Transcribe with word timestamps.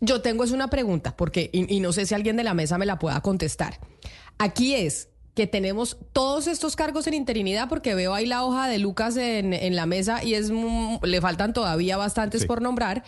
Yo 0.00 0.22
tengo 0.22 0.44
es 0.44 0.50
una 0.50 0.68
pregunta, 0.68 1.16
porque, 1.16 1.50
y, 1.52 1.74
y 1.74 1.80
no 1.80 1.92
sé 1.92 2.06
si 2.06 2.14
alguien 2.14 2.36
de 2.36 2.44
la 2.44 2.54
mesa 2.54 2.78
me 2.78 2.86
la 2.86 2.98
pueda 2.98 3.20
contestar. 3.20 3.78
Aquí 4.38 4.74
es 4.74 5.10
que 5.34 5.46
tenemos 5.46 5.96
todos 6.12 6.46
estos 6.46 6.76
cargos 6.76 7.06
en 7.06 7.14
interinidad, 7.14 7.68
porque 7.68 7.94
veo 7.94 8.14
ahí 8.14 8.26
la 8.26 8.44
hoja 8.44 8.68
de 8.68 8.78
Lucas 8.78 9.16
en, 9.16 9.52
en 9.52 9.76
la 9.76 9.86
mesa 9.86 10.24
y 10.24 10.34
es 10.34 10.50
le 10.50 11.20
faltan 11.20 11.52
todavía 11.52 11.96
bastantes 11.96 12.46
por 12.46 12.62
nombrar. 12.62 13.04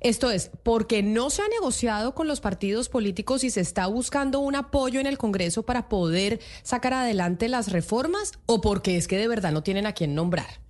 Esto 0.00 0.30
es, 0.30 0.50
porque 0.62 1.02
no 1.02 1.28
se 1.28 1.42
ha 1.42 1.48
negociado 1.48 2.14
con 2.14 2.26
los 2.26 2.40
partidos 2.40 2.88
políticos 2.88 3.44
y 3.44 3.50
se 3.50 3.60
está 3.60 3.86
buscando 3.86 4.40
un 4.40 4.56
apoyo 4.56 4.98
en 4.98 5.06
el 5.06 5.18
Congreso 5.18 5.62
para 5.62 5.90
poder 5.90 6.40
sacar 6.62 6.94
adelante 6.94 7.48
las 7.48 7.70
reformas 7.70 8.32
o 8.46 8.62
porque 8.62 8.96
es 8.96 9.06
que 9.06 9.18
de 9.18 9.28
verdad 9.28 9.52
no 9.52 9.62
tienen 9.62 9.86
a 9.86 9.92
quién 9.92 10.14
nombrar. 10.14 10.60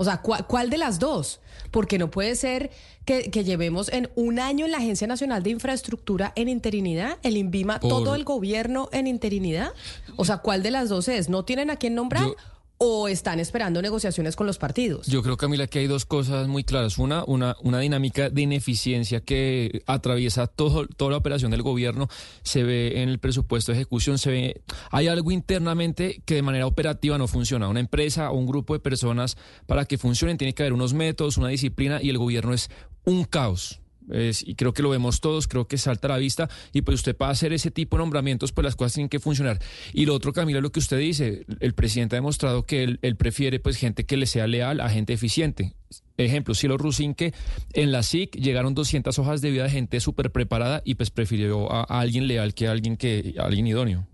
O 0.00 0.04
sea, 0.04 0.22
¿cuál, 0.22 0.46
cuál 0.46 0.70
de 0.70 0.78
las 0.78 0.98
dos? 0.98 1.40
Porque 1.70 1.98
no 1.98 2.10
puede 2.10 2.34
ser 2.36 2.70
que, 3.04 3.30
que 3.30 3.44
llevemos 3.44 3.90
en 3.92 4.08
un 4.14 4.38
año 4.40 4.64
en 4.64 4.70
la 4.72 4.78
Agencia 4.78 5.06
Nacional 5.06 5.42
de 5.42 5.50
Infraestructura 5.50 6.32
en 6.36 6.48
interinidad, 6.48 7.18
el 7.22 7.36
INVIMA, 7.36 7.80
Por- 7.80 7.90
todo 7.90 8.14
el 8.14 8.24
gobierno 8.24 8.88
en 8.92 9.06
interinidad. 9.06 9.72
O 10.16 10.24
sea, 10.24 10.38
¿cuál 10.38 10.62
de 10.62 10.70
las 10.70 10.88
dos 10.88 11.06
es? 11.08 11.28
¿No 11.28 11.44
tienen 11.44 11.68
a 11.68 11.76
quién 11.76 11.94
nombrar? 11.94 12.24
Yo- 12.24 12.34
¿O 12.82 13.08
están 13.08 13.40
esperando 13.40 13.82
negociaciones 13.82 14.36
con 14.36 14.46
los 14.46 14.56
partidos? 14.56 15.06
Yo 15.06 15.22
creo, 15.22 15.36
Camila, 15.36 15.66
que 15.66 15.80
hay 15.80 15.86
dos 15.86 16.06
cosas 16.06 16.48
muy 16.48 16.64
claras. 16.64 16.96
Una, 16.96 17.24
una, 17.26 17.54
una 17.60 17.78
dinámica 17.78 18.30
de 18.30 18.40
ineficiencia 18.40 19.20
que 19.20 19.82
atraviesa 19.84 20.46
todo, 20.46 20.86
toda 20.86 21.10
la 21.10 21.18
operación 21.18 21.50
del 21.50 21.60
gobierno. 21.60 22.08
Se 22.42 22.62
ve 22.62 23.02
en 23.02 23.10
el 23.10 23.18
presupuesto 23.18 23.72
de 23.72 23.76
ejecución, 23.76 24.16
se 24.16 24.30
ve. 24.30 24.62
Hay 24.90 25.08
algo 25.08 25.30
internamente 25.30 26.22
que 26.24 26.36
de 26.36 26.42
manera 26.42 26.66
operativa 26.66 27.18
no 27.18 27.28
funciona. 27.28 27.68
Una 27.68 27.80
empresa 27.80 28.30
o 28.30 28.38
un 28.38 28.46
grupo 28.46 28.72
de 28.72 28.80
personas, 28.80 29.36
para 29.66 29.84
que 29.84 29.98
funcionen, 29.98 30.38
tiene 30.38 30.54
que 30.54 30.62
haber 30.62 30.72
unos 30.72 30.94
métodos, 30.94 31.36
una 31.36 31.48
disciplina, 31.48 32.00
y 32.02 32.08
el 32.08 32.16
gobierno 32.16 32.54
es 32.54 32.70
un 33.04 33.24
caos. 33.24 33.79
Es- 34.12 34.46
y 34.46 34.54
creo 34.54 34.72
que 34.72 34.82
lo 34.82 34.90
vemos 34.90 35.20
todos, 35.20 35.46
creo 35.48 35.66
que 35.66 35.78
salta 35.78 36.08
a 36.08 36.10
la 36.12 36.16
vista 36.18 36.48
y 36.72 36.82
pues 36.82 36.96
usted 36.96 37.16
para 37.16 37.32
hacer 37.32 37.52
ese 37.52 37.70
tipo 37.70 37.96
de 37.96 38.02
nombramientos 38.02 38.52
pues 38.52 38.64
las 38.64 38.76
cosas 38.76 38.94
tienen 38.94 39.08
que 39.08 39.20
funcionar. 39.20 39.58
Y 39.92 40.06
lo 40.06 40.14
otro, 40.14 40.32
Camila, 40.32 40.60
lo 40.60 40.70
que 40.72 40.80
usted 40.80 40.98
dice, 40.98 41.44
el 41.60 41.74
presidente 41.74 42.16
ha 42.16 42.18
demostrado 42.18 42.64
que 42.64 42.82
él, 42.84 43.16
prefiere 43.16 43.60
pues 43.60 43.76
gente 43.76 44.04
que 44.04 44.16
le 44.16 44.26
sea 44.26 44.46
leal 44.46 44.80
a 44.80 44.88
gente 44.88 45.12
eficiente. 45.12 45.74
Ejemplo, 46.16 46.54
Cielo 46.54 46.76
Rusín 46.76 47.14
que 47.14 47.32
en 47.72 47.92
la 47.92 48.02
SIC 48.02 48.36
llegaron 48.36 48.74
200 48.74 49.18
hojas 49.18 49.40
de 49.40 49.50
vida 49.50 49.64
de 49.64 49.70
gente 49.70 50.00
súper 50.00 50.30
preparada 50.30 50.82
y 50.84 50.94
pues 50.94 51.10
prefirió 51.10 51.70
a, 51.72 51.80
a 51.88 52.00
alguien 52.00 52.26
leal 52.26 52.54
que 52.54 52.68
a 52.68 52.72
alguien, 52.72 52.96
que, 52.96 53.34
a 53.38 53.42
alguien 53.44 53.66
idóneo. 53.66 54.06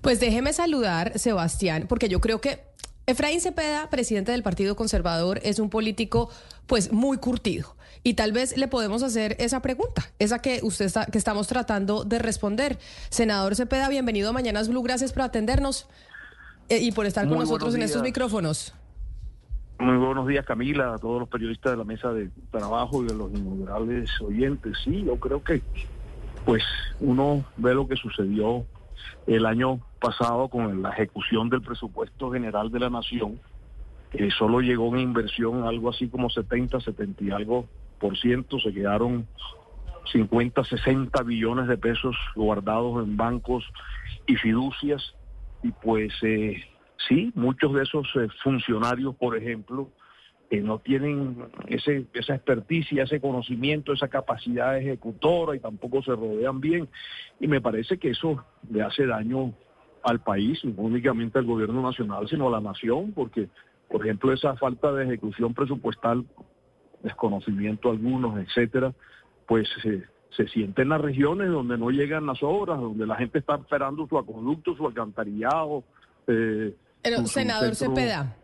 Pues 0.00 0.20
déjeme 0.20 0.52
saludar, 0.52 1.18
Sebastián, 1.18 1.86
porque 1.88 2.08
yo 2.08 2.20
creo 2.20 2.40
que 2.40 2.60
Efraín 3.06 3.40
Cepeda, 3.40 3.90
presidente 3.90 4.32
del 4.32 4.42
Partido 4.42 4.76
Conservador, 4.76 5.38
es 5.42 5.58
un 5.58 5.68
político 5.68 6.30
pues 6.66 6.90
muy 6.90 7.18
curtido. 7.18 7.76
Y 8.02 8.14
tal 8.14 8.32
vez 8.32 8.56
le 8.56 8.66
podemos 8.66 9.02
hacer 9.02 9.36
esa 9.38 9.60
pregunta, 9.60 10.10
esa 10.18 10.40
que 10.40 10.60
usted 10.62 10.86
está, 10.86 11.06
que 11.06 11.18
estamos 11.18 11.46
tratando 11.46 12.04
de 12.04 12.18
responder. 12.18 12.78
Senador 13.10 13.56
Cepeda, 13.56 13.88
bienvenido 13.88 14.30
a 14.30 14.32
Mañanas 14.32 14.68
Blue, 14.68 14.82
gracias 14.82 15.12
por 15.12 15.22
atendernos 15.22 15.86
eh, 16.70 16.78
y 16.78 16.92
por 16.92 17.04
estar 17.04 17.28
con 17.28 17.38
nosotros 17.38 17.74
en 17.74 17.82
estos 17.82 18.02
micrófonos. 18.02 18.74
Muy 19.78 19.96
buenos 19.98 20.26
días, 20.26 20.46
Camila, 20.46 20.94
a 20.94 20.98
todos 20.98 21.20
los 21.20 21.28
periodistas 21.28 21.72
de 21.72 21.78
la 21.78 21.84
mesa 21.84 22.10
de 22.12 22.30
trabajo 22.50 23.02
y 23.02 23.08
de 23.08 23.14
los 23.14 23.30
innumerables 23.32 24.08
oyentes. 24.20 24.78
Sí, 24.82 25.04
yo 25.04 25.16
creo 25.16 25.42
que, 25.42 25.62
pues, 26.46 26.62
uno 27.00 27.44
ve 27.56 27.74
lo 27.74 27.86
que 27.86 27.96
sucedió 27.96 28.64
el 29.26 29.44
año 29.46 29.80
pasado 30.04 30.48
con 30.48 30.82
la 30.82 30.90
ejecución 30.90 31.48
del 31.48 31.62
presupuesto 31.62 32.30
general 32.30 32.70
de 32.70 32.78
la 32.78 32.90
nación, 32.90 33.40
que 34.10 34.30
solo 34.30 34.60
llegó 34.60 34.94
en 34.94 35.00
inversión 35.00 35.64
algo 35.66 35.88
así 35.88 36.08
como 36.08 36.28
70, 36.28 36.78
70 36.78 37.24
y 37.24 37.30
algo 37.30 37.66
por 37.98 38.14
ciento, 38.18 38.58
se 38.58 38.74
quedaron 38.74 39.26
50, 40.12 40.62
60 40.62 41.22
billones 41.22 41.68
de 41.68 41.78
pesos 41.78 42.14
guardados 42.36 43.02
en 43.02 43.16
bancos 43.16 43.64
y 44.26 44.36
fiducias, 44.36 45.14
y 45.62 45.70
pues 45.70 46.12
eh, 46.20 46.62
sí, 47.08 47.32
muchos 47.34 47.72
de 47.72 47.84
esos 47.84 48.06
eh, 48.16 48.28
funcionarios, 48.42 49.14
por 49.16 49.38
ejemplo, 49.38 49.88
que 50.50 50.60
no 50.60 50.80
tienen 50.80 51.46
ese, 51.68 52.04
esa 52.12 52.34
experticia, 52.34 53.04
ese 53.04 53.22
conocimiento, 53.22 53.94
esa 53.94 54.08
capacidad 54.08 54.76
ejecutora 54.76 55.56
y 55.56 55.60
tampoco 55.60 56.02
se 56.02 56.10
rodean 56.10 56.60
bien. 56.60 56.90
Y 57.40 57.48
me 57.48 57.62
parece 57.62 57.96
que 57.96 58.10
eso 58.10 58.44
le 58.70 58.82
hace 58.82 59.06
daño 59.06 59.54
al 60.04 60.20
país, 60.20 60.62
no 60.64 60.82
únicamente 60.82 61.38
al 61.38 61.46
gobierno 61.46 61.82
nacional, 61.82 62.28
sino 62.28 62.48
a 62.48 62.50
la 62.52 62.60
nación, 62.60 63.12
porque, 63.12 63.48
por 63.88 64.04
ejemplo, 64.04 64.32
esa 64.32 64.54
falta 64.56 64.92
de 64.92 65.04
ejecución 65.04 65.54
presupuestal, 65.54 66.24
desconocimiento 67.02 67.90
algunos, 67.90 68.38
etcétera, 68.38 68.92
pues 69.46 69.68
se, 69.82 70.02
se 70.36 70.48
siente 70.48 70.82
en 70.82 70.88
las 70.90 71.00
regiones 71.00 71.50
donde 71.50 71.76
no 71.78 71.90
llegan 71.90 72.26
las 72.26 72.42
obras, 72.42 72.80
donde 72.80 73.06
la 73.06 73.16
gente 73.16 73.38
está 73.38 73.56
esperando 73.56 74.06
su 74.06 74.16
acueducto, 74.18 74.76
su 74.76 74.86
alcantarillado. 74.86 75.84
eh, 76.26 76.74
Pero, 77.02 77.26
senador 77.26 77.74
Cepeda. 77.74 78.36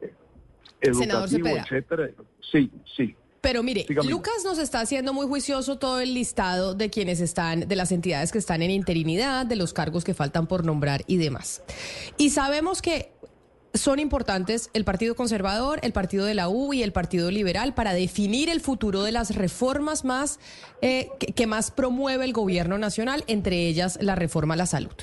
educativo, 0.80 0.94
Senador 1.02 1.28
Cepeda. 1.28 1.60
etcétera. 1.62 2.10
Sí, 2.40 2.70
sí. 2.96 3.14
Pero 3.40 3.62
mire, 3.62 3.86
Dígame. 3.88 4.08
Lucas 4.10 4.44
nos 4.44 4.58
está 4.58 4.80
haciendo 4.80 5.12
muy 5.12 5.26
juicioso 5.26 5.78
todo 5.78 6.00
el 6.00 6.14
listado 6.14 6.74
de 6.74 6.90
quienes 6.90 7.20
están, 7.20 7.68
de 7.68 7.76
las 7.76 7.92
entidades 7.92 8.32
que 8.32 8.38
están 8.38 8.62
en 8.62 8.70
interinidad, 8.70 9.46
de 9.46 9.56
los 9.56 9.72
cargos 9.72 10.04
que 10.04 10.14
faltan 10.14 10.46
por 10.46 10.64
nombrar 10.64 11.04
y 11.06 11.16
demás. 11.16 11.62
Y 12.18 12.30
sabemos 12.30 12.82
que 12.82 13.12
son 13.74 14.00
importantes 14.00 14.70
el 14.72 14.84
Partido 14.84 15.14
Conservador, 15.14 15.78
el 15.82 15.92
Partido 15.92 16.24
de 16.24 16.34
la 16.34 16.48
U 16.48 16.72
y 16.72 16.82
el 16.82 16.92
Partido 16.92 17.30
Liberal 17.30 17.74
para 17.74 17.92
definir 17.92 18.48
el 18.48 18.60
futuro 18.60 19.02
de 19.02 19.12
las 19.12 19.34
reformas 19.34 20.04
más 20.04 20.40
eh, 20.82 21.08
que, 21.18 21.28
que 21.28 21.46
más 21.46 21.70
promueve 21.70 22.24
el 22.24 22.32
gobierno 22.32 22.78
nacional, 22.78 23.24
entre 23.26 23.68
ellas 23.68 23.98
la 24.00 24.16
reforma 24.16 24.54
a 24.54 24.56
la 24.56 24.66
salud. 24.66 24.94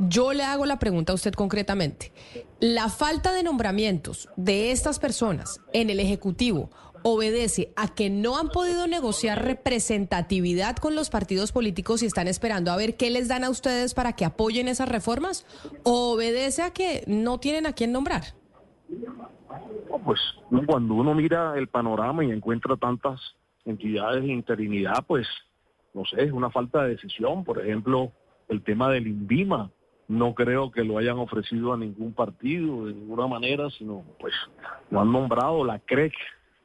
Yo 0.00 0.32
le 0.32 0.44
hago 0.44 0.66
la 0.66 0.78
pregunta 0.78 1.12
a 1.12 1.14
usted 1.14 1.32
concretamente. 1.32 2.12
¿La 2.60 2.90
falta 2.90 3.32
de 3.32 3.42
nombramientos 3.42 4.28
de 4.36 4.70
estas 4.70 4.98
personas 4.98 5.60
en 5.72 5.88
el 5.88 5.98
Ejecutivo 5.98 6.70
obedece 7.02 7.72
a 7.76 7.94
que 7.94 8.10
no 8.10 8.38
han 8.38 8.48
podido 8.48 8.86
negociar 8.86 9.44
representatividad 9.44 10.76
con 10.76 10.94
los 10.94 11.10
partidos 11.10 11.52
políticos 11.52 12.02
y 12.02 12.06
están 12.06 12.28
esperando 12.28 12.70
a 12.70 12.76
ver 12.76 12.96
qué 12.96 13.10
les 13.10 13.28
dan 13.28 13.44
a 13.44 13.50
ustedes 13.50 13.94
para 13.94 14.14
que 14.14 14.24
apoyen 14.24 14.68
esas 14.68 14.88
reformas? 14.88 15.46
¿O 15.84 16.12
obedece 16.14 16.62
a 16.62 16.72
que 16.72 17.04
no 17.06 17.38
tienen 17.38 17.66
a 17.66 17.72
quién 17.72 17.92
nombrar? 17.92 18.22
No, 18.88 19.98
Pues 20.04 20.20
cuando 20.66 20.94
uno 20.94 21.14
mira 21.14 21.56
el 21.56 21.68
panorama 21.68 22.24
y 22.24 22.30
encuentra 22.30 22.76
tantas 22.76 23.20
entidades 23.64 24.22
de 24.22 24.32
interinidad, 24.32 25.04
pues 25.06 25.26
no 25.94 26.04
sé, 26.04 26.24
es 26.24 26.32
una 26.32 26.50
falta 26.50 26.82
de 26.82 26.90
decisión. 26.90 27.44
Por 27.44 27.60
ejemplo, 27.60 28.12
el 28.48 28.62
tema 28.62 28.90
del 28.90 29.06
INVIMA, 29.06 29.70
no 30.08 30.34
creo 30.34 30.72
que 30.72 30.82
lo 30.82 30.98
hayan 30.98 31.18
ofrecido 31.18 31.72
a 31.72 31.76
ningún 31.76 32.12
partido 32.12 32.86
de 32.86 32.94
ninguna 32.94 33.28
manera, 33.28 33.70
sino 33.70 34.02
pues 34.18 34.34
lo 34.90 35.00
han 35.00 35.12
nombrado 35.12 35.64
la 35.64 35.78
CREC, 35.78 36.12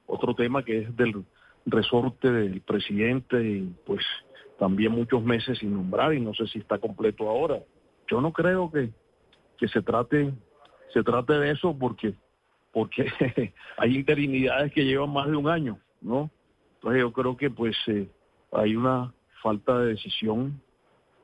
otro 0.07 0.35
tema 0.35 0.63
que 0.63 0.79
es 0.79 0.95
del 0.95 1.25
resorte 1.65 2.31
del 2.31 2.61
presidente 2.61 3.43
y 3.43 3.73
pues 3.85 4.05
también 4.59 4.91
muchos 4.91 5.23
meses 5.23 5.57
sin 5.59 5.73
nombrar 5.73 6.13
y 6.13 6.19
no 6.19 6.33
sé 6.33 6.47
si 6.47 6.59
está 6.59 6.77
completo 6.77 7.29
ahora. 7.29 7.59
Yo 8.09 8.21
no 8.21 8.31
creo 8.31 8.71
que, 8.71 8.91
que 9.57 9.67
se 9.67 9.81
trate 9.81 10.31
se 10.93 11.03
trate 11.03 11.33
de 11.33 11.51
eso 11.51 11.75
porque 11.77 12.13
porque 12.71 13.05
hay 13.77 13.95
interinidades 13.95 14.71
que 14.73 14.85
llevan 14.85 15.11
más 15.11 15.27
de 15.27 15.35
un 15.35 15.47
año, 15.47 15.79
¿no? 16.01 16.29
Entonces 16.75 17.01
yo 17.01 17.11
creo 17.13 17.37
que 17.37 17.49
pues 17.49 17.75
eh, 17.87 18.07
hay 18.51 18.75
una 18.75 19.13
falta 19.41 19.79
de 19.79 19.87
decisión 19.87 20.61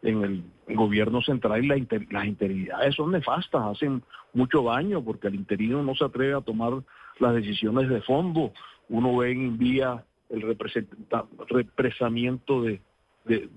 en 0.01 0.23
el 0.23 0.75
gobierno 0.75 1.21
central 1.21 1.63
y 1.63 1.67
las 1.67 2.25
interinidades 2.25 2.95
son 2.95 3.11
nefastas, 3.11 3.61
hacen 3.63 4.03
mucho 4.33 4.63
daño 4.63 5.03
porque 5.03 5.27
el 5.27 5.35
interino 5.35 5.83
no 5.83 5.93
se 5.95 6.05
atreve 6.05 6.33
a 6.33 6.41
tomar 6.41 6.73
las 7.19 7.35
decisiones 7.35 7.89
de 7.89 8.01
fondo. 8.01 8.51
Uno 8.91 9.17
ve 9.17 9.31
en 9.31 9.57
vía 9.57 10.05
el 10.29 10.41
represamiento 11.49 12.61
de 12.61 12.79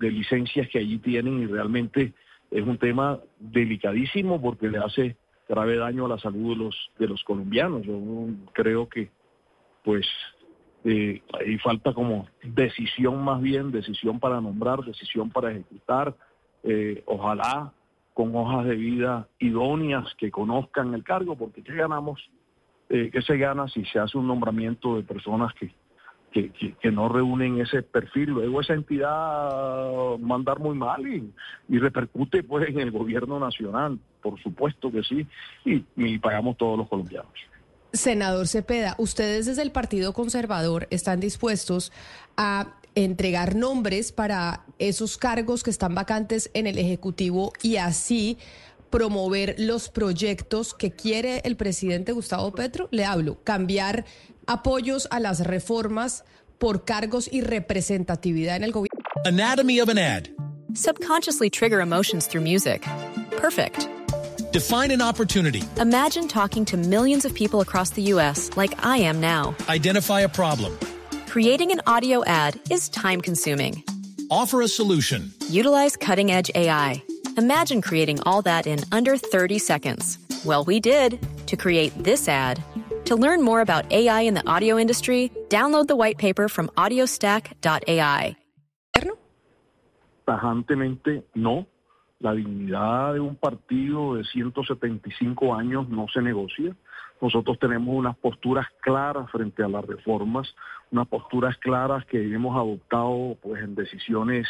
licencias 0.01 0.69
que 0.71 0.79
allí 0.79 0.99
tienen 0.99 1.43
y 1.43 1.47
realmente 1.47 2.15
es 2.51 2.63
un 2.63 2.79
tema 2.79 3.21
delicadísimo 3.39 4.41
porque 4.41 4.69
le 4.69 4.79
hace 4.79 5.17
grave 5.49 5.77
daño 5.77 6.07
a 6.07 6.09
la 6.09 6.19
salud 6.19 6.57
de 6.57 6.65
los 6.65 6.91
de 6.99 7.07
los 7.09 7.23
colombianos. 7.25 7.83
Yo 7.85 7.99
creo 8.53 8.89
que 8.89 9.11
pues 9.85 10.07
Eh, 10.87 11.23
ahí 11.33 11.57
falta 11.61 11.95
como 11.95 12.27
decisión 12.43 13.25
más 13.25 13.41
bien, 13.41 13.73
decisión 13.73 14.21
para 14.21 14.39
nombrar, 14.39 14.85
decisión 14.85 15.31
para 15.31 15.51
ejecutar. 15.51 16.15
Eh, 16.63 17.03
ojalá 17.07 17.73
con 18.13 18.37
hojas 18.37 18.67
de 18.67 18.77
vida 18.77 19.27
idóneas 19.39 20.15
que 20.19 20.31
conozcan 20.31 20.93
el 20.93 21.03
cargo, 21.03 21.37
porque 21.37 21.63
¿qué 21.63 21.75
ganamos? 21.75 22.21
Eh, 22.95 23.11
¿Qué 23.13 23.23
se 23.23 23.37
gana 23.37 23.67
si 23.67 23.85
se 23.87 23.99
hace 23.99 24.17
un 24.17 24.29
nombramiento 24.29 24.95
de 24.95 25.03
personas 25.03 25.53
que, 25.55 25.75
que, 26.31 26.93
no 26.93 27.09
reúnen 27.09 27.61
ese 27.61 27.83
perfil? 27.83 28.31
Luego 28.31 28.61
esa 28.61 28.75
entidad 28.75 30.17
mandar 30.21 30.61
muy 30.61 30.77
mal 30.77 31.05
y, 31.05 31.29
repercute 31.77 32.45
pues 32.45 32.69
en 32.69 32.79
el 32.79 32.93
gobierno 32.93 33.41
nacional, 33.41 33.99
por 34.23 34.41
supuesto 34.41 34.93
que 34.93 35.03
sí, 35.03 35.27
y 35.65 36.19
pagamos 36.21 36.57
todos 36.57 36.79
los 36.79 36.89
colombianos. 36.89 37.33
Senador 37.93 38.47
Cepeda, 38.47 38.95
ustedes 38.99 39.47
desde 39.47 39.63
el 39.63 39.73
Partido 39.73 40.13
Conservador 40.13 40.87
están 40.91 41.19
dispuestos 41.19 41.91
a 42.37 42.75
entregar 42.95 43.57
nombres 43.57 44.13
para 44.13 44.61
esos 44.79 45.19
cargos 45.19 45.65
que 45.65 45.71
están 45.71 45.97
vacantes 45.97 46.49
en 46.55 46.69
el 46.69 46.79
Ejecutivo 46.79 47.53
y 47.61 47.77
así 47.79 48.39
promover 48.95 49.57
los 49.59 49.89
proyectos 49.89 50.73
que 50.73 50.93
quiere 50.93 51.41
el 51.45 51.57
presidente 51.57 52.13
Gustavo 52.13 52.53
Petro. 52.53 52.87
Le 52.93 53.05
hablo, 53.05 53.43
cambiar 53.43 54.05
apoyos 54.47 55.09
a 55.11 55.19
las 55.19 55.41
reformas 55.41 56.23
por 56.59 56.85
cargos 56.85 57.29
y 57.33 57.41
representatividad 57.41 58.55
en 58.55 58.63
el 58.63 58.71
gobierno. 58.71 59.03
Anatomy 59.25 59.81
of 59.81 59.89
an 59.89 59.99
ad. 59.99 60.29
Subconsciously 60.75 61.51
trigger 61.51 61.81
emotions 61.81 62.29
through 62.29 62.45
music. 62.45 62.87
Perfect. 63.37 63.89
Define 64.53 64.93
an 64.93 65.03
opportunity. 65.03 65.65
Imagine 65.81 66.29
talking 66.29 66.65
to 66.65 66.77
millions 66.77 67.25
of 67.25 67.35
people 67.35 67.63
across 67.63 67.91
the 67.91 68.03
U.S. 68.13 68.51
like 68.57 68.77
I 68.87 68.99
am 68.99 69.21
now. 69.21 69.57
Identify 69.69 70.21
a 70.21 70.29
problem. 70.29 70.79
Creating 71.27 71.73
an 71.73 71.81
audio 71.89 72.25
ad 72.27 72.61
is 72.71 72.89
time 72.91 73.21
consuming. 73.21 73.83
Offer 74.31 74.63
a 74.63 74.69
solution. 74.69 75.33
Utilize 75.51 75.97
cutting 75.97 76.31
edge 76.31 76.53
AI. 76.55 77.03
Imagine 77.37 77.83
creating 77.83 78.21
all 78.21 78.43
that 78.43 78.67
in 78.67 78.79
under 78.93 79.17
30 79.17 79.59
seconds. 79.59 80.19
Well, 80.45 80.65
we 80.65 80.79
did 80.79 81.19
to 81.47 81.57
create 81.57 81.93
this 81.99 82.29
ad. 82.29 82.63
To 83.07 83.17
learn 83.17 83.43
more 83.43 83.61
about 83.61 83.91
AI 83.93 84.21
in 84.23 84.35
the 84.35 84.47
audio 84.47 84.79
industry, 84.79 85.33
download 85.49 85.89
the 85.89 85.97
white 85.97 86.17
paper 86.17 86.49
from 86.49 86.69
audiostack.ai. 86.77 88.37
Tajantemente 90.27 91.25
no. 91.35 91.67
La 92.21 92.33
dignidad 92.33 93.15
de 93.15 93.21
un 93.21 93.35
partido 93.37 94.15
de 94.15 94.25
175 94.25 95.55
años 95.55 95.89
no 95.89 96.07
se 96.09 96.23
negocia. 96.23 96.75
Nosotros 97.21 97.59
tenemos 97.59 97.95
unas 97.95 98.17
posturas 98.17 98.67
claras 98.81 99.31
frente 99.31 99.63
a 99.63 99.69
las 99.69 99.85
reformas, 99.85 100.55
unas 100.91 101.09
posturas 101.09 101.57
claras 101.59 102.05
que 102.07 102.33
hemos 102.33 102.57
adoptado 102.57 103.37
pues 103.43 103.63
en 103.63 103.75
decisiones 103.75 104.47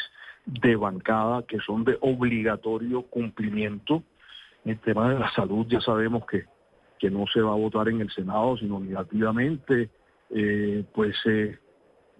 de 0.46 0.76
bancada 0.76 1.42
que 1.42 1.58
son 1.60 1.84
de 1.84 1.96
obligatorio 2.00 3.02
cumplimiento. 3.02 4.02
el 4.64 4.78
tema 4.78 5.10
de 5.10 5.18
la 5.18 5.30
salud 5.32 5.66
ya 5.68 5.80
sabemos 5.80 6.24
que, 6.26 6.44
que 6.98 7.10
no 7.10 7.26
se 7.26 7.40
va 7.40 7.52
a 7.52 7.56
votar 7.56 7.88
en 7.88 8.00
el 8.00 8.10
Senado, 8.10 8.56
sino 8.56 8.80
negativamente. 8.80 9.90
Eh, 10.30 10.84
pues 10.92 11.14
eh, 11.26 11.58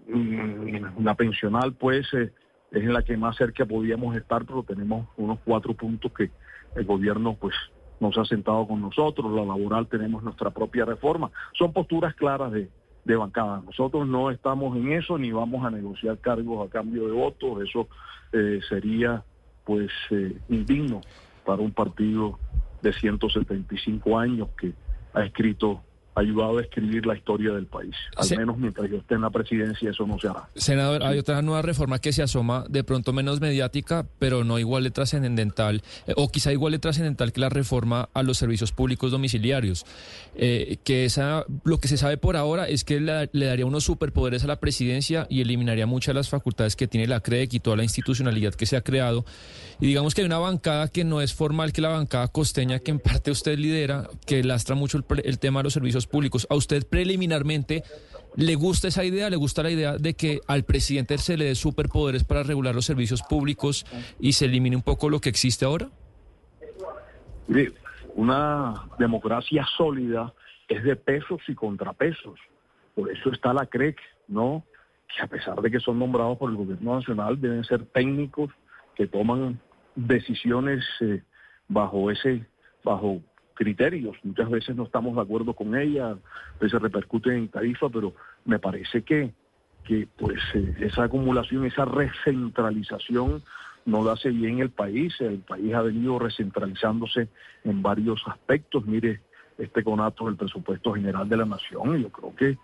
mm, 0.09 1.03
la 1.03 1.15
pensional 1.15 1.73
pues 1.75 2.07
eh, 2.15 2.33
es 2.71 2.83
en 2.83 2.93
la 2.93 3.03
que 3.03 3.17
más 3.17 3.37
cerca 3.37 3.65
podíamos 3.65 4.17
estar, 4.17 4.45
pero 4.45 4.63
tenemos 4.63 5.09
unos 5.17 5.39
cuatro 5.45 5.75
puntos 5.75 6.13
que 6.13 6.31
el 6.77 6.85
gobierno 6.85 7.35
pues 7.35 7.55
nos 8.01 8.17
ha 8.19 8.25
sentado 8.25 8.67
con 8.67 8.81
nosotros, 8.81 9.33
la 9.33 9.45
laboral 9.45 9.87
tenemos 9.87 10.23
nuestra 10.23 10.51
propia 10.51 10.85
reforma. 10.85 11.31
Son 11.53 11.73
posturas 11.73 12.15
claras 12.15 12.53
de, 12.53 12.69
de 13.05 13.17
bancada. 13.17 13.63
Nosotros 13.65 14.07
no 14.07 14.31
estamos 14.31 14.77
en 14.77 14.93
eso 14.93 15.19
ni 15.19 15.31
vamos 15.31 15.65
a 15.65 15.71
negociar 15.71 16.19
cargos 16.19 16.67
a 16.67 16.71
cambio 16.71 17.07
de 17.07 17.13
votos. 17.13 17.63
Eso 17.63 17.89
eh, 18.33 18.61
sería 18.69 19.23
pues 19.65 19.91
eh, 20.11 20.37
indigno 20.49 21.01
para 21.45 21.63
un 21.63 21.73
partido 21.73 22.39
de 22.83 22.93
175 22.93 24.19
años 24.19 24.49
que 24.59 24.73
ha 25.13 25.25
escrito 25.25 25.83
ayudado 26.15 26.59
a 26.59 26.63
escribir 26.63 27.07
la 27.07 27.17
historia 27.17 27.53
del 27.53 27.67
país. 27.67 27.95
Al 28.17 28.37
menos 28.37 28.59
mientras 28.59 28.89
yo 28.91 28.99
esté 28.99 29.15
en 29.15 29.23
la 29.23 29.31
presidencia 29.31 29.91
eso 29.91 30.07
no 30.07 30.19
se 30.19 30.29
hará. 30.29 30.49
Senador, 30.55 31.03
hay 31.03 31.19
otra 31.19 31.43
nueva 31.43 31.63
reforma 31.63 31.99
que 31.99 32.13
se 32.13 32.23
asoma 32.23 32.65
de 32.69 32.85
pronto 32.85 33.13
menos 33.13 33.41
mediática, 33.41 34.07
pero 34.19 34.45
no 34.45 34.59
igual 34.59 34.85
de 34.85 34.91
trascendental, 34.91 35.83
eh, 36.07 36.15
o 36.17 36.29
quizá 36.29 36.53
igual 36.53 36.73
de 36.73 36.79
trascendental 36.79 37.33
que 37.33 37.41
la 37.41 37.49
reforma 37.49 38.09
a 38.15 38.23
los 38.23 38.39
servicios 38.39 38.73
públicos 38.73 39.11
domiciliarios. 39.11 39.85
Eh, 40.37 40.79
que 40.85 41.05
esa, 41.05 41.45
lo 41.65 41.79
que 41.79 41.89
se 41.89 41.97
sabe 41.97 42.17
por 42.17 42.37
ahora 42.37 42.69
es 42.69 42.85
que 42.85 43.01
le 43.01 43.47
daría 43.47 43.67
unos 43.67 43.85
superpoderes 43.85 44.45
a 44.45 44.47
la 44.47 44.57
presidencia 44.61 45.27
y 45.29 45.41
eliminaría 45.41 45.87
muchas 45.87 46.15
de 46.15 46.21
las 46.21 46.29
facultades 46.29 46.77
que 46.77 46.87
tiene 46.87 47.07
la 47.07 47.21
CREC 47.21 47.55
y 47.55 47.61
toda 47.61 47.77
la 47.77 47.85
institucionalidad 47.85 48.55
que 48.55 48.67
se 48.67 48.77
ha 48.77 48.83
creado. 48.83 49.25
Y 49.81 49.87
digamos 49.87 50.15
que 50.15 50.23
hay 50.23 50.27
una 50.27 50.39
bancada 50.39 50.89
que 50.89 51.05
no 51.05 51.21
es 51.21 51.35
formal, 51.35 51.73
que 51.73 51.81
la 51.81 51.89
bancada 51.89 52.29
costeña, 52.29 52.79
que 52.79 52.91
en 52.91 53.01
parte 53.01 53.31
usted 53.31 53.59
lidera, 53.59 54.09
que 54.27 54.43
lastra 54.45 54.75
mucho 54.75 55.01
el 55.25 55.39
tema 55.39 55.61
de 55.61 55.65
los 55.65 55.73
servicios 55.73 56.04
públicos. 56.07 56.47
¿A 56.51 56.55
usted 56.55 56.87
preliminarmente 56.89 57.83
le 58.37 58.55
gusta 58.55 58.89
esa 58.89 59.05
idea? 59.05 59.31
¿Le 59.31 59.37
gusta 59.37 59.63
la 59.63 59.71
idea 59.71 59.97
de 59.97 60.15
que 60.15 60.41
al 60.47 60.65
presidente 60.65 61.19
se 61.19 61.37
le 61.37 61.47
dé 61.47 61.55
superpoderes 61.55 62.25
para 62.25 62.43
regular 62.43 62.75
los 62.75 62.85
servicios 62.85 63.23
públicos 63.23 63.87
y 64.19 64.33
se 64.33 64.47
elimine 64.47 64.77
un 64.77 64.83
poco 64.83 65.09
lo 65.09 65.21
que 65.21 65.29
existe 65.29 65.65
ahora? 65.65 65.91
una 68.15 68.75
democracia 68.99 69.67
sólida 69.77 70.33
es 70.69 70.83
de 70.83 70.97
pesos 70.97 71.41
y 71.49 71.55
contrapesos. 71.55 72.39
Por 72.95 73.11
eso 73.11 73.31
está 73.31 73.53
la 73.53 73.67
CREC, 73.67 73.99
¿no? 74.29 74.65
Que 75.15 75.23
a 75.23 75.27
pesar 75.27 75.61
de 75.61 75.71
que 75.71 75.81
son 75.81 75.99
nombrados 75.99 76.39
por 76.39 76.51
el 76.51 76.57
gobierno 76.57 76.97
nacional, 76.97 77.41
deben 77.41 77.65
ser 77.65 77.85
técnicos 77.87 78.51
que 78.95 79.07
toman 79.07 79.61
decisiones 79.95 80.85
eh, 81.01 81.23
bajo 81.69 82.11
ese, 82.11 82.47
bajo 82.83 83.21
criterios. 83.55 84.17
Muchas 84.23 84.51
veces 84.51 84.77
no 84.77 84.85
estamos 84.85 85.15
de 85.15 85.23
acuerdo 85.23 85.55
con 85.55 85.77
ella, 85.77 86.11
a 86.11 86.19
veces 86.61 86.81
repercute 86.81 87.35
en 87.35 87.49
tarifa, 87.49 87.89
pero 87.89 88.15
me 88.45 88.59
parece 88.59 89.03
que, 89.03 89.33
que 89.85 90.09
pues 90.17 90.41
eh, 90.55 90.75
esa 90.81 91.05
acumulación, 91.05 91.65
esa 91.65 91.85
recentralización 91.85 93.43
no 93.87 94.03
lo 94.03 94.11
hace 94.11 94.31
bien 94.31 94.59
el 94.59 94.71
país. 94.71 95.15
El 95.21 95.39
país 95.39 95.73
ha 95.75 95.83
venido 95.83 96.19
recentralizándose 96.19 97.29
en 97.65 97.83
varios 97.83 98.23
aspectos. 98.27 98.85
Mire, 98.87 99.21
este 99.57 99.85
conato 99.85 100.27
del 100.27 100.37
presupuesto 100.37 100.93
general 100.93 101.29
de 101.29 101.37
la 101.37 101.45
nación, 101.45 102.03
yo 102.03 102.09
creo 102.11 102.35
que 102.35 102.59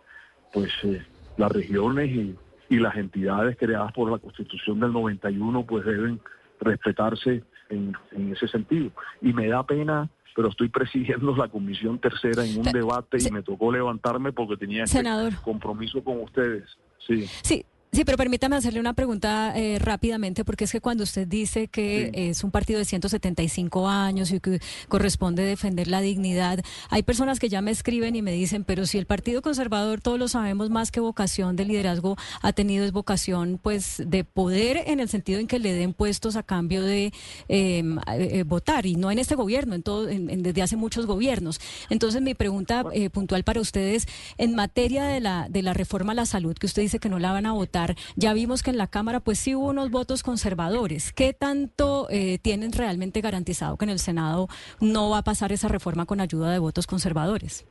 pues 0.53 0.73
eh, 0.83 1.05
las 1.37 1.53
regiones 1.53 2.11
y, 2.11 2.37
y 2.69 2.79
las 2.79 2.97
entidades 2.97 3.57
creadas 3.57 3.93
por 3.93 4.11
la 4.11 4.19
Constitución 4.19 4.81
del 4.81 4.93
91 4.93 5.65
pues 5.65 5.85
deben 5.85 6.21
respetarse 6.61 7.45
en 7.69 7.95
ese 8.33 8.49
sentido. 8.49 8.91
Y 9.23 9.33
me 9.33 9.47
da 9.47 9.65
pena 9.65 10.11
pero 10.35 10.49
estoy 10.49 10.69
presidiendo 10.69 11.35
la 11.37 11.49
comisión 11.49 11.99
tercera 11.99 12.45
en 12.45 12.59
un 12.59 12.65
debate 12.65 13.19
y 13.21 13.31
me 13.31 13.43
tocó 13.43 13.73
levantarme 13.73 14.33
porque 14.33 14.57
tenía 14.57 14.85
este 14.85 15.03
compromiso 15.43 16.03
con 16.03 16.21
ustedes. 16.23 16.65
Sí. 17.07 17.27
Sí, 17.43 17.65
Sí, 17.93 18.05
pero 18.05 18.17
permítame 18.17 18.55
hacerle 18.55 18.79
una 18.79 18.93
pregunta 18.93 19.53
eh, 19.57 19.81
rápidamente, 19.81 20.45
porque 20.45 20.63
es 20.63 20.71
que 20.71 20.81
cuando 20.81 21.03
usted 21.03 21.27
dice 21.27 21.67
que 21.67 22.13
es 22.15 22.45
un 22.45 22.53
partido 22.53 22.79
de 22.79 22.85
175 22.85 23.89
años 23.89 24.31
y 24.31 24.39
que 24.39 24.61
corresponde 24.87 25.43
defender 25.43 25.89
la 25.89 26.01
dignidad, 26.01 26.61
hay 26.89 27.03
personas 27.03 27.41
que 27.41 27.49
ya 27.49 27.63
me 27.63 27.73
escriben 27.73 28.15
y 28.15 28.23
me 28.23 28.31
dicen, 28.31 28.63
pero 28.63 28.87
si 28.87 28.97
el 28.97 29.07
Partido 29.07 29.43
Conservador, 29.43 30.01
todos 30.01 30.21
lo 30.21 30.29
sabemos, 30.29 30.71
más 30.71 30.93
que 30.93 31.01
vocación 31.01 31.57
de 31.57 31.65
liderazgo, 31.65 32.17
ha 32.43 32.53
tenido 32.53 32.85
es 32.85 32.93
vocación 32.93 33.59
pues 33.61 34.01
de 34.07 34.23
poder 34.23 34.85
en 34.87 35.01
el 35.01 35.09
sentido 35.09 35.41
en 35.41 35.49
que 35.49 35.59
le 35.59 35.73
den 35.73 35.93
puestos 35.93 36.37
a 36.37 36.45
cambio 36.45 36.85
de 36.85 37.13
em, 37.49 37.99
eh, 38.07 38.45
votar, 38.45 38.87
y 38.87 38.95
no 38.95 39.11
en 39.11 39.19
este 39.19 39.35
gobierno, 39.35 39.75
en 39.75 39.83
todo, 39.83 40.09
en, 40.09 40.45
desde 40.45 40.63
hace 40.63 40.77
muchos 40.77 41.07
gobiernos. 41.07 41.61
Entonces, 41.89 42.23
mi 42.23 42.35
pregunta 42.35 42.85
eh, 42.93 43.11
puntual 43.11 43.43
para 43.43 43.61
ustedes, 43.61 44.07
en 44.39 44.55
materia 44.55 45.07
de 45.07 45.19
la, 45.19 45.49
de 45.49 45.63
la 45.63 45.75
reforma 45.75 46.13
a 46.13 46.15
la 46.15 46.27
salud, 46.27 46.55
que 46.55 46.67
usted 46.67 46.83
dice 46.83 47.01
que 47.01 47.09
no 47.09 47.19
la 47.19 47.33
van 47.33 47.47
a 47.47 47.53
votar, 47.53 47.80
ya 48.17 48.33
vimos 48.33 48.63
que 48.63 48.71
en 48.71 48.79
la 48.79 48.87
Cámara 48.87 49.21
pues 49.21 49.39
sí 49.39 49.55
hubo 49.55 49.69
unos 49.69 49.91
votos 49.91 50.23
conservadores. 50.23 51.13
¿Qué 51.13 51.33
tanto 51.33 52.09
eh, 52.11 52.39
tienen 52.39 52.73
realmente 52.73 53.21
garantizado 53.21 53.77
que 53.77 53.85
en 53.85 53.91
el 53.91 53.99
Senado 53.99 54.49
no 54.81 55.11
va 55.11 55.19
a 55.19 55.25
pasar 55.25 55.53
esa 55.53 55.69
reforma 55.69 56.07
con 56.07 56.21
ayuda 56.21 56.51
de 56.53 56.59
votos 56.59 56.87
conservadores? 56.87 57.67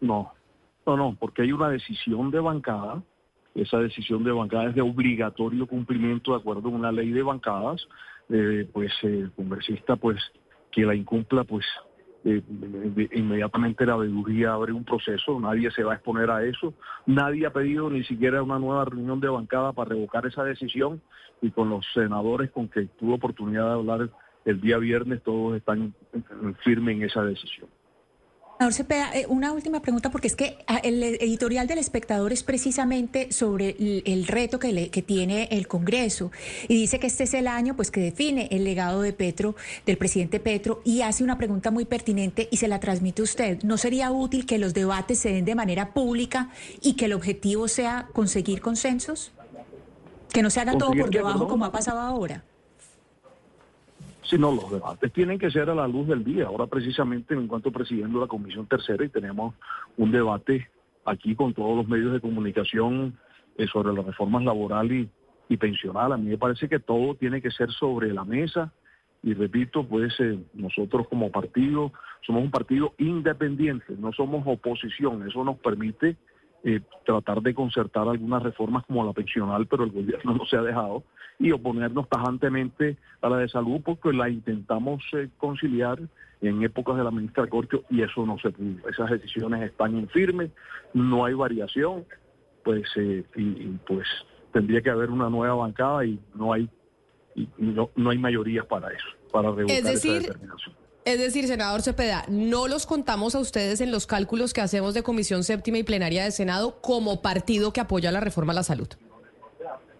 No, 0.00 0.32
no, 0.86 0.96
no, 0.96 1.16
porque 1.18 1.42
hay 1.42 1.52
una 1.52 1.68
decisión 1.68 2.30
de 2.30 2.40
bancada. 2.40 3.02
Esa 3.54 3.78
decisión 3.78 4.22
de 4.22 4.32
bancada 4.32 4.68
es 4.68 4.74
de 4.74 4.82
obligatorio 4.82 5.66
cumplimiento 5.66 6.32
de 6.32 6.38
acuerdo 6.38 6.62
con 6.62 6.74
una 6.74 6.92
ley 6.92 7.10
de 7.10 7.22
bancadas. 7.22 7.86
Eh, 8.28 8.68
pues 8.72 8.92
el 9.02 9.30
congresista 9.32 9.96
pues 9.96 10.18
que 10.72 10.82
la 10.82 10.94
incumpla 10.94 11.44
pues 11.44 11.64
eh, 12.26 12.42
inmediatamente 13.12 13.86
la 13.86 13.94
veeduría 13.96 14.52
abre 14.52 14.72
un 14.72 14.84
proceso, 14.84 15.38
nadie 15.38 15.70
se 15.70 15.84
va 15.84 15.92
a 15.92 15.94
exponer 15.94 16.28
a 16.28 16.44
eso, 16.44 16.74
nadie 17.06 17.46
ha 17.46 17.52
pedido 17.52 17.88
ni 17.88 18.02
siquiera 18.02 18.42
una 18.42 18.58
nueva 18.58 18.84
reunión 18.84 19.20
de 19.20 19.28
bancada 19.28 19.72
para 19.72 19.90
revocar 19.90 20.26
esa 20.26 20.42
decisión 20.42 21.00
y 21.40 21.52
con 21.52 21.70
los 21.70 21.86
senadores 21.94 22.50
con 22.50 22.68
que 22.68 22.86
tuve 22.98 23.14
oportunidad 23.14 23.66
de 23.66 23.74
hablar 23.74 24.10
el 24.44 24.60
día 24.60 24.78
viernes, 24.78 25.22
todos 25.22 25.56
están 25.56 25.94
firmes 26.64 26.96
en 26.96 27.02
esa 27.04 27.22
decisión. 27.22 27.68
Cepeda, 28.70 29.10
eh, 29.14 29.26
una 29.28 29.52
última 29.52 29.80
pregunta, 29.80 30.10
porque 30.10 30.28
es 30.28 30.36
que 30.36 30.58
ah, 30.66 30.80
el 30.82 31.02
editorial 31.02 31.66
del 31.66 31.78
espectador 31.78 32.32
es 32.32 32.42
precisamente 32.42 33.30
sobre 33.30 33.76
el, 33.78 34.26
reto 34.26 34.58
que, 34.58 34.90
que 34.90 35.02
tiene 35.02 35.48
el 35.50 35.68
Congreso 35.68 36.30
y 36.68 36.74
dice 36.74 36.98
que 36.98 37.06
este 37.06 37.24
es 37.24 37.34
el 37.34 37.48
año 37.48 37.76
pues, 37.76 37.90
que 37.90 38.00
define 38.00 38.48
el 38.50 38.64
legado 38.64 39.02
de 39.02 39.12
Petro, 39.12 39.56
del 39.84 39.98
presidente 39.98 40.40
Petro, 40.40 40.80
y 40.84 41.02
hace 41.02 41.22
una 41.22 41.38
pregunta 41.38 41.70
muy 41.70 41.84
pertinente 41.84 42.48
y 42.50 42.56
se 42.56 42.68
la 42.68 42.80
transmite 42.80 43.22
usted. 43.22 43.62
¿No 43.62 43.76
sería 43.76 44.10
útil 44.10 44.46
que 44.46 44.58
los 44.58 44.74
debates 44.74 45.18
se 45.18 45.32
den 45.32 45.44
de 45.44 45.54
manera 45.54 45.92
pública 45.92 46.50
y 46.80 46.94
que 46.94 47.04
el 47.04 47.12
objetivo 47.12 47.68
sea 47.68 48.08
conseguir 48.12 48.60
consensos? 48.60 49.32
Que 50.32 50.42
no 50.42 50.50
se 50.50 50.60
haga 50.60 50.76
todo 50.76 50.92
por 50.92 51.10
debajo 51.10 51.46
como 51.46 51.64
ha 51.64 51.72
pasado 51.72 52.00
ahora 52.00 52.42
sino 54.28 54.52
los 54.52 54.70
debates 54.70 55.12
tienen 55.12 55.38
que 55.38 55.50
ser 55.50 55.70
a 55.70 55.74
la 55.74 55.88
luz 55.88 56.08
del 56.08 56.24
día. 56.24 56.46
Ahora 56.46 56.66
precisamente 56.66 57.34
en 57.34 57.46
cuanto 57.46 57.70
presidiendo 57.70 58.20
la 58.20 58.26
Comisión 58.26 58.66
Tercera 58.66 59.04
y 59.04 59.08
tenemos 59.08 59.54
un 59.96 60.10
debate 60.10 60.68
aquí 61.04 61.34
con 61.34 61.54
todos 61.54 61.76
los 61.76 61.88
medios 61.88 62.12
de 62.12 62.20
comunicación 62.20 63.16
eh, 63.56 63.66
sobre 63.72 63.92
las 63.92 64.04
reformas 64.04 64.44
laboral 64.44 64.90
y, 64.92 65.08
y 65.48 65.56
pensional. 65.56 66.12
A 66.12 66.16
mí 66.16 66.28
me 66.28 66.38
parece 66.38 66.68
que 66.68 66.78
todo 66.78 67.14
tiene 67.14 67.40
que 67.40 67.50
ser 67.50 67.70
sobre 67.70 68.12
la 68.12 68.24
mesa 68.24 68.72
y 69.22 69.34
repito, 69.34 69.84
pues 69.84 70.14
eh, 70.20 70.38
nosotros 70.54 71.08
como 71.08 71.30
partido 71.30 71.92
somos 72.24 72.42
un 72.42 72.50
partido 72.50 72.94
independiente, 72.98 73.94
no 73.98 74.12
somos 74.12 74.42
oposición, 74.46 75.26
eso 75.28 75.42
nos 75.44 75.58
permite 75.58 76.16
eh, 76.68 76.80
tratar 77.04 77.42
de 77.42 77.54
concertar 77.54 78.08
algunas 78.08 78.42
reformas 78.42 78.84
como 78.86 79.04
la 79.04 79.12
pensional, 79.12 79.68
pero 79.68 79.84
el 79.84 79.92
gobierno 79.92 80.34
no 80.34 80.44
se 80.46 80.56
ha 80.56 80.62
dejado, 80.62 81.04
y 81.38 81.52
oponernos 81.52 82.08
tajantemente 82.08 82.96
a 83.20 83.28
la 83.28 83.36
de 83.36 83.48
salud 83.48 83.80
porque 83.84 84.12
la 84.12 84.28
intentamos 84.28 85.00
eh, 85.12 85.28
conciliar 85.36 86.00
en 86.40 86.64
épocas 86.64 86.96
de 86.96 87.04
la 87.04 87.12
ministra 87.12 87.46
Corcho 87.46 87.84
y 87.88 88.02
eso 88.02 88.26
no 88.26 88.36
se 88.40 88.50
pudo. 88.50 88.88
Esas 88.88 89.10
decisiones 89.10 89.62
están 89.62 89.96
en 89.96 90.08
firme, 90.08 90.50
no 90.92 91.24
hay 91.24 91.34
variación, 91.34 92.04
pues 92.64 92.82
eh, 92.96 93.22
y, 93.36 93.68
pues 93.86 94.08
tendría 94.52 94.82
que 94.82 94.90
haber 94.90 95.10
una 95.10 95.30
nueva 95.30 95.54
bancada 95.54 96.04
y 96.04 96.18
no 96.34 96.52
hay 96.52 96.68
y 97.36 97.48
no, 97.58 97.90
no 97.94 98.10
hay 98.10 98.18
mayorías 98.18 98.66
para 98.66 98.88
eso, 98.88 99.06
para 99.30 99.52
revocar 99.52 99.76
esa 99.76 100.12
determinación. 100.14 100.74
Es 101.06 101.20
decir, 101.20 101.46
senador 101.46 101.82
Cepeda, 101.82 102.24
no 102.28 102.66
los 102.66 102.84
contamos 102.84 103.36
a 103.36 103.38
ustedes 103.38 103.80
en 103.80 103.92
los 103.92 104.08
cálculos 104.08 104.52
que 104.52 104.60
hacemos 104.60 104.92
de 104.92 105.04
Comisión 105.04 105.44
Séptima 105.44 105.78
y 105.78 105.84
Plenaria 105.84 106.24
de 106.24 106.32
Senado 106.32 106.80
como 106.80 107.22
partido 107.22 107.72
que 107.72 107.80
apoya 107.80 108.10
la 108.10 108.18
reforma 108.18 108.50
a 108.52 108.56
la 108.56 108.64
salud. 108.64 108.88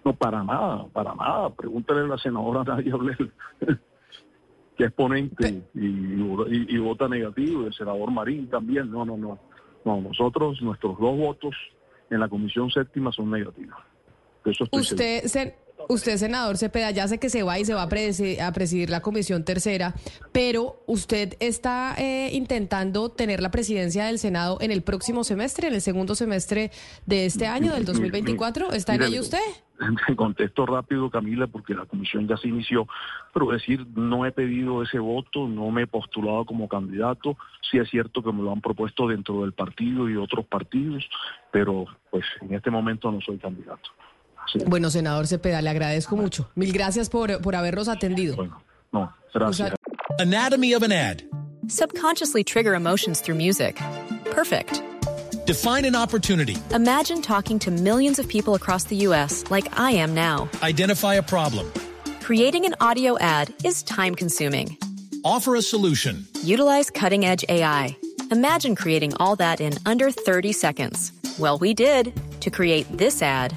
No, 0.04 0.16
para 0.16 0.42
nada, 0.42 0.84
para 0.92 1.14
nada. 1.14 1.50
Pregúntale 1.50 2.00
a 2.00 2.04
la 2.08 2.18
senadora 2.18 2.64
Nadia 2.64 2.96
Blair, 2.96 3.32
que 4.76 4.84
es 4.84 4.92
ponente 4.92 5.62
y, 5.74 6.76
vota 6.78 7.06
negativo, 7.06 7.62
y 7.62 7.66
el 7.66 7.74
senador 7.74 8.10
Marín 8.10 8.50
también. 8.50 8.90
No, 8.90 9.04
no, 9.04 9.16
no. 9.16 9.38
No, 9.84 10.00
nosotros, 10.00 10.60
nuestros 10.60 10.98
dos 10.98 11.16
votos 11.16 11.54
en 12.10 12.18
la 12.18 12.28
Comisión 12.28 12.68
Séptima 12.68 13.12
son 13.12 13.30
negativos. 13.30 13.78
Eso 14.44 14.64
Usted, 14.72 15.54
Usted, 15.88 16.16
senador 16.16 16.56
Cepeda, 16.56 16.90
ya 16.90 17.06
sé 17.06 17.18
que 17.18 17.30
se 17.30 17.44
va 17.44 17.58
y 17.60 17.64
se 17.64 17.72
va 17.72 17.82
a, 17.82 17.88
presidir, 17.88 18.90
la 18.90 19.02
comisión 19.02 19.44
tercera, 19.44 19.94
pero 20.32 20.82
usted 20.86 21.34
está 21.38 21.94
eh, 21.96 22.30
intentando 22.32 23.08
tener 23.10 23.40
la 23.40 23.52
presidencia 23.52 24.06
del 24.06 24.18
Senado 24.18 24.58
en 24.60 24.72
el 24.72 24.82
próximo 24.82 25.22
semestre, 25.22 25.68
en 25.68 25.74
el 25.74 25.80
segundo 25.80 26.16
semestre 26.16 26.72
de 27.06 27.26
este 27.26 27.46
año, 27.46 27.72
del 27.72 27.84
2024. 27.84 28.72
¿Está 28.72 28.96
en 28.96 29.02
ello 29.02 29.20
usted? 29.20 29.38
Contesto 30.16 30.66
rápido, 30.66 31.08
Camila, 31.08 31.46
porque 31.46 31.74
la 31.74 31.86
comisión 31.86 32.26
ya 32.26 32.36
se 32.36 32.48
inició, 32.48 32.88
pero 33.32 33.52
decir, 33.52 33.86
no 33.94 34.26
he 34.26 34.32
pedido 34.32 34.82
ese 34.82 34.98
voto, 34.98 35.46
no 35.46 35.70
me 35.70 35.82
he 35.82 35.86
postulado 35.86 36.44
como 36.46 36.68
candidato, 36.68 37.36
sí 37.70 37.78
es 37.78 37.88
cierto 37.90 38.22
que 38.22 38.32
me 38.32 38.42
lo 38.42 38.50
han 38.50 38.60
propuesto 38.60 39.06
dentro 39.06 39.42
del 39.42 39.52
partido 39.52 40.08
y 40.08 40.16
otros 40.16 40.46
partidos, 40.46 41.08
pero 41.52 41.86
pues 42.10 42.24
en 42.40 42.54
este 42.54 42.70
momento 42.70 43.12
no 43.12 43.20
soy 43.20 43.38
candidato. 43.38 43.90
Bueno, 44.66 44.90
senador 44.90 45.26
Cepeda, 45.26 45.60
le 45.62 45.70
agradezco 45.70 46.16
mucho. 46.16 46.48
Mil 46.54 46.72
gracias 46.72 47.08
por, 47.08 47.40
por 47.40 47.54
habernos 47.54 47.88
atendido. 47.88 48.36
Bueno, 48.36 48.62
no, 48.92 49.12
gracias. 49.34 49.72
Anatomy 50.18 50.74
of 50.74 50.82
an 50.82 50.92
ad. 50.92 51.22
Subconsciously 51.68 52.44
trigger 52.44 52.74
emotions 52.74 53.20
through 53.20 53.36
music. 53.36 53.76
Perfect. 54.30 54.82
Define 55.46 55.84
an 55.84 55.94
opportunity. 55.94 56.56
Imagine 56.72 57.22
talking 57.22 57.58
to 57.60 57.70
millions 57.70 58.18
of 58.18 58.28
people 58.28 58.54
across 58.54 58.84
the 58.84 58.96
U.S. 59.08 59.44
like 59.50 59.78
I 59.78 59.92
am 59.92 60.14
now. 60.14 60.48
Identify 60.62 61.14
a 61.14 61.22
problem. 61.22 61.70
Creating 62.20 62.64
an 62.66 62.74
audio 62.80 63.16
ad 63.18 63.52
is 63.64 63.82
time 63.84 64.14
consuming. 64.14 64.76
Offer 65.24 65.56
a 65.56 65.62
solution. 65.62 66.26
Utilize 66.42 66.90
cutting 66.90 67.24
edge 67.24 67.44
AI. 67.48 67.96
Imagine 68.32 68.74
creating 68.74 69.14
all 69.20 69.36
that 69.36 69.60
in 69.60 69.74
under 69.86 70.10
30 70.10 70.52
seconds. 70.52 71.12
Well, 71.38 71.58
we 71.58 71.74
did 71.74 72.12
to 72.40 72.50
create 72.50 72.86
this 72.96 73.22
ad. 73.22 73.56